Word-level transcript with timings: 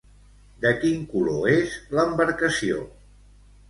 De 0.63 0.71
quin 0.85 1.05
color 1.13 1.53
és 1.59 1.79
l'embarcació? 1.95 2.85